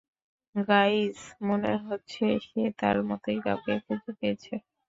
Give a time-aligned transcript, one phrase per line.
[0.55, 1.17] Guys,
[1.47, 4.53] মনে হচ্ছে সে তার মতোই কাউকে খুঁজে পেয়েছে।